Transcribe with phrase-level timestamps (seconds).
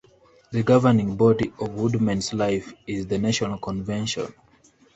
[0.51, 4.33] The governing body of WoodmenLife is the National Convention.